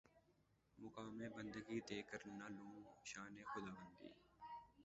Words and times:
مقام 0.77 1.17
بندگی 1.35 1.79
دے 1.87 1.99
کر 2.09 2.21
نہ 2.37 2.47
لوں 2.55 2.75
شان 3.09 3.33
خداوندی 3.49 4.09